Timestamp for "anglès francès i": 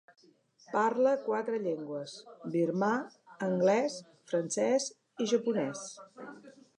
3.49-5.29